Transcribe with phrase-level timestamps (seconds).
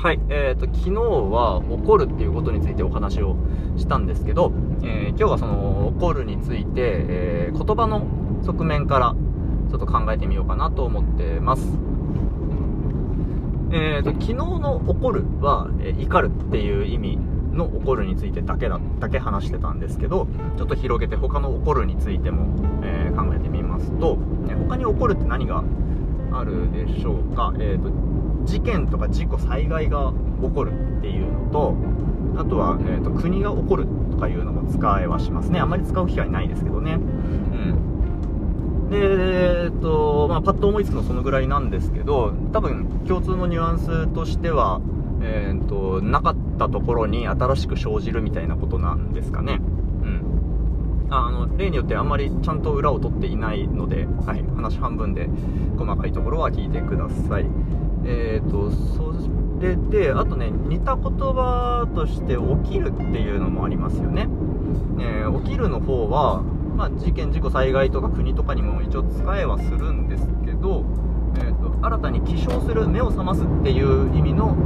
[0.00, 3.34] はい、えーと、昨日は怒るっていうことについてお話を
[3.76, 4.52] したんですけど、
[4.84, 8.06] えー、今日はその怒るについて、えー、言葉の
[8.44, 9.16] 側面から
[9.68, 11.64] ちょっと考えてみようかなと思ってます。
[13.72, 17.18] えーと、昨日の怒るは、えー、怒るっていう意味
[17.52, 22.46] の怒るについてだけだだけ話してたんですけどちょっと広げて他の怒るについても、
[22.84, 24.16] えー、考えてみますと、
[24.48, 25.64] え他に怒るって何が
[26.30, 28.17] あるでしょうか、えーと
[28.48, 30.12] 事件とか事故災害が
[30.42, 31.76] 起こるっていうのと
[32.36, 35.58] あとは、えーと、国が起こるとかいうのも使えはしますね。
[35.60, 36.94] あんまり使う機会ないですけどね。
[36.94, 38.88] うん。
[38.90, 44.80] でえっ、とまあパッと思いつくのそのぐらいなんですけど多分共通のニュアンスとしては
[45.20, 49.60] えーと、なかったところに新しく生じるみたいなことなんですかね。
[51.10, 55.28] あの、例によってあんまりちゃんと裏を取っていないので、はい、話半分で
[55.78, 57.46] 細かいところは聞いてください。
[58.04, 59.12] えーと、そ
[59.60, 64.28] れであとね似た言葉として起きるっていうのもありますよね、
[65.00, 66.42] えー、起きるの方は、
[66.76, 70.84] まあ、事件事故災害とか国とかにも一応使えはするんですけど、
[71.36, 74.56] えーと、新たに起床する目を覚ますっていう意味の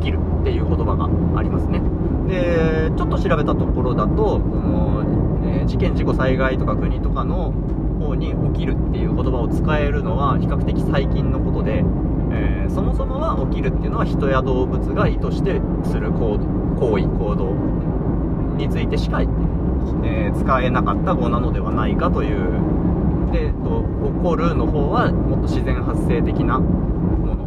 [0.00, 1.80] 起きるっていう言葉がありますね
[2.28, 5.04] でちょっと調べたところだとその、
[5.44, 7.52] え、事件事故災害とか国とかの
[7.98, 11.84] 方に起きるっていう言葉を使えるのは比較的最近のことで
[12.34, 16.38] えー、そもそもは起きるっていうのは人や動物が意図してする行
[16.98, 17.54] 為行動
[18.56, 22.74] についてしか、えー、使えなかった語なのではないかという
[23.32, 27.43] で、と、起こるの方はもっと自然発生的なもの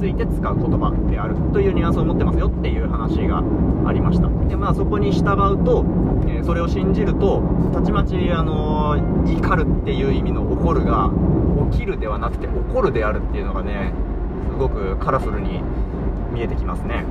[0.00, 3.44] ついて使う言葉であるというニュアンスを持ってますよっていう話が
[3.86, 5.84] ありましたでまあそこに従うと、
[6.26, 7.42] えー、それを信じると
[7.74, 11.10] たちまちあのー、怒るっていう意味の怒るが
[11.72, 13.92] 起きるではなくて怒るであるっていうのがね
[14.50, 15.60] すごくカラフルに
[16.32, 17.04] 見えてきますね。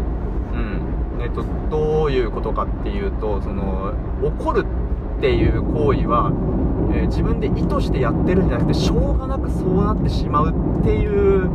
[0.53, 4.65] うんえっと、どういうことかっていうとその怒る
[5.17, 6.31] っていう行為は、
[6.93, 11.49] え、自分で意図してやってるんじゃなくてしょうがなくそうなってしまうっていう、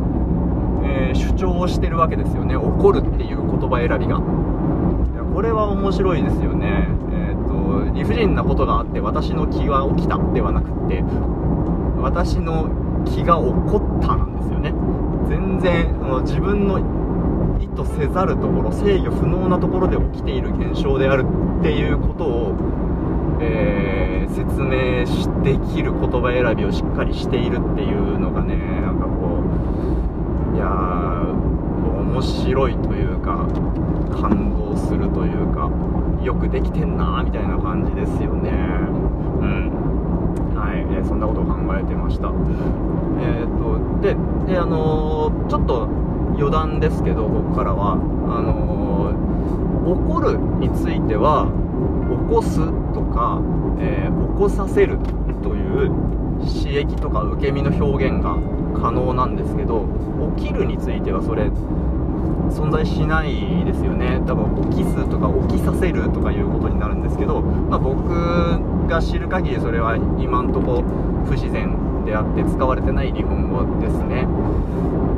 [0.95, 2.55] えー、主張をしてるわけですよね。
[2.55, 4.17] 怒るっていう言葉選びが。
[4.17, 6.87] いやこれは面白いですよね。
[7.11, 11.03] えっ、と理不尽なことがあって私の気は起きたではなくって
[12.01, 12.69] 私の
[13.05, 14.73] 気が起こったなんですよね。
[15.27, 16.79] 全然その自分の
[17.59, 21.25] 意図せざるところ制御不能なところで起きている現象である
[21.59, 22.55] っていうことを、
[23.41, 25.05] えー、説明
[25.43, 30.14] できる言葉選びをしっかりしているっていうのがねなんかこう
[30.55, 30.65] いや
[32.15, 33.45] 面白いというか
[34.21, 35.69] 感動するというか
[36.23, 38.51] よくできてんなみたいな感じですよね。
[38.51, 40.55] うん。
[40.55, 42.29] はい、えー、そんなことを考えてました。
[43.19, 44.15] えーと、で
[44.51, 45.89] で、あのー、ちょっと
[46.37, 47.97] 余談ですけど、ここからは、あ
[48.41, 51.47] のー、怒るについては、
[52.29, 52.59] 起こす
[52.93, 53.41] とか、
[53.79, 54.97] え起こさせる
[55.43, 55.91] という
[56.39, 58.37] 刺激とか受け身の表現が
[58.79, 59.85] 可能なんですけど、
[60.37, 61.49] 起きるについてはそれ、
[62.51, 64.21] 存在しないですよね。
[64.25, 68.09] 多分起きすとか起きさせるとかいうことになるんですけど、まあ、僕
[68.87, 70.83] が知る限りそれは今んとこ
[71.25, 74.27] 不自然であって使われてない日本語ですね。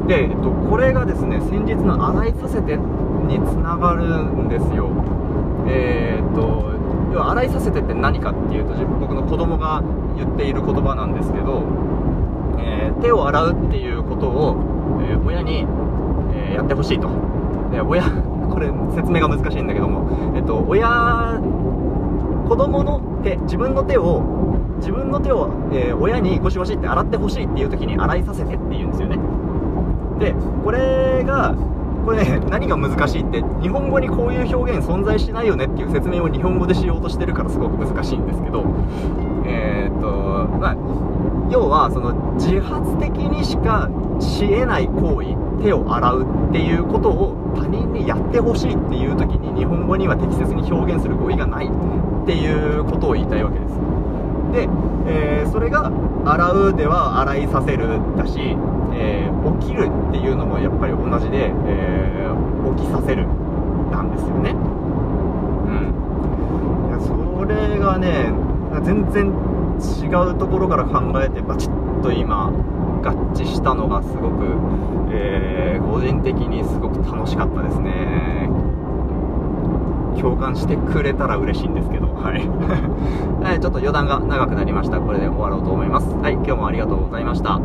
[0.07, 2.77] で、えっと、これがですね先日の「洗いさせて」
[3.27, 4.89] につながるんですよ。
[5.67, 6.63] えー、っと
[7.17, 9.81] 要は洗いさせてって何かっていうと僕の子供が
[10.15, 11.63] 言っている言葉なんですけど、
[12.59, 14.55] えー、手を洗うっていうことを、
[15.01, 15.65] えー、親に
[16.33, 17.09] え、やってほしいと。
[17.71, 18.03] で、親、
[18.49, 21.39] これ説明が難しいんだけども、えっと、親、
[22.47, 24.21] 子供の手、自分の手を、
[24.77, 29.19] 自分の手を、えー、親にゴシゴシって洗ってほしいっていう時に洗いさせてって言うんですよね。
[30.19, 31.55] で、これが、
[32.07, 38.63] これね、何が難しいって、日本語にこういう表現存在しないよねっていう説明を日本語でしようとしてるからすごく難しいんですけど、
[39.45, 40.07] えー、っと、
[40.57, 40.75] まあ、
[41.51, 43.89] 要は、その、自発的にしか
[44.21, 53.73] し得ない行為手を洗うっていうことを他人にやってほしいっていう時に日本語には適切に表現する語彙がないっていうことを言いたいわけです。
[54.51, 54.67] で、
[55.07, 55.91] えー、それが
[56.25, 58.39] 洗うでは洗いさせるだし、
[58.93, 63.27] えー、起きるっていうのもやっぱり同じで、えー、起きさせる
[63.91, 64.51] なんですよね。
[64.51, 65.93] うん。
[67.05, 68.31] それがね
[68.83, 69.27] 全然
[69.77, 74.45] 違うところから考えてバチッと今合致したのがすごく、
[75.11, 78.49] えー、個人的にすごく楽しかったですね。
[80.21, 82.47] 共感してくれたら嬉しいんですけど、はい。
[83.43, 84.99] はい、ちょっと余談が長くなりました。
[84.99, 86.13] これで終わろうと思います。
[86.15, 87.59] はい、今日もありがとうございました。